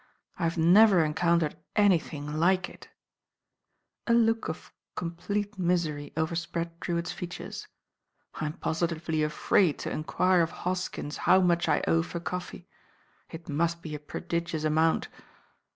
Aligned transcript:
I 0.39 0.45
have 0.45 0.57
never 0.57 1.05
encountered 1.05 1.55
anyfhing 1.75 2.25
hke 2.25 2.69
It 2.69 2.89
A 4.07 4.15
look 4.15 4.49
of 4.49 4.73
complete 4.95 5.59
mi, 5.59 5.75
ery 5.85 6.11
overspread 6.17 6.79
Drewitt's 6.79 7.11
feature, 7.11 7.51
'Tm 8.39 8.59
positively 8.59 9.21
afraid 9.21 9.77
to 9.77 9.91
en 9.91 10.03
quire 10.03 10.41
of 10.41 10.49
Hoskms 10.51 11.17
how 11.17 11.39
much 11.39 11.69
I 11.69 11.83
owe 11.87 12.01
for 12.01 12.19
coffee 12.19 12.67
It 13.29 13.47
must 13.47 13.83
be 13.83 13.93
a 13.93 13.99
prodigious 13.99 14.63
amount. 14.63 15.07